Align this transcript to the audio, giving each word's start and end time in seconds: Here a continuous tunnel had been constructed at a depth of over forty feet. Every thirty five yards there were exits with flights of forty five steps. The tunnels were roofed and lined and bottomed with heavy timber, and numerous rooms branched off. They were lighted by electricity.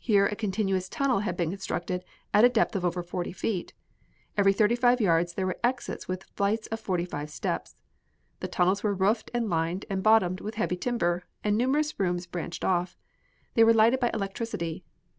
Here 0.00 0.24
a 0.24 0.34
continuous 0.36 0.88
tunnel 0.88 1.18
had 1.18 1.36
been 1.36 1.50
constructed 1.50 2.02
at 2.32 2.44
a 2.44 2.48
depth 2.48 2.74
of 2.74 2.82
over 2.82 3.02
forty 3.02 3.30
feet. 3.30 3.74
Every 4.38 4.54
thirty 4.54 4.74
five 4.74 5.02
yards 5.02 5.34
there 5.34 5.44
were 5.44 5.58
exits 5.62 6.08
with 6.08 6.22
flights 6.22 6.66
of 6.68 6.80
forty 6.80 7.04
five 7.04 7.28
steps. 7.28 7.76
The 8.40 8.48
tunnels 8.48 8.82
were 8.82 8.94
roofed 8.94 9.30
and 9.34 9.50
lined 9.50 9.84
and 9.90 10.02
bottomed 10.02 10.40
with 10.40 10.54
heavy 10.54 10.78
timber, 10.78 11.24
and 11.44 11.58
numerous 11.58 12.00
rooms 12.00 12.26
branched 12.26 12.64
off. 12.64 12.96
They 13.52 13.64
were 13.64 13.74
lighted 13.74 14.00
by 14.00 14.10
electricity. 14.14 14.82